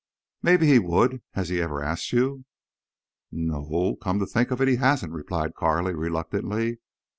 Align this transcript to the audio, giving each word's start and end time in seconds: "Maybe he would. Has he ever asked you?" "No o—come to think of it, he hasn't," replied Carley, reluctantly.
"Maybe 0.41 0.65
he 0.65 0.79
would. 0.79 1.21
Has 1.33 1.49
he 1.49 1.61
ever 1.61 1.79
asked 1.83 2.11
you?" 2.11 2.45
"No 3.31 3.69
o—come 3.71 4.17
to 4.17 4.25
think 4.25 4.49
of 4.49 4.59
it, 4.59 4.67
he 4.67 4.77
hasn't," 4.77 5.13
replied 5.13 5.53
Carley, 5.53 5.93
reluctantly. 5.93 6.79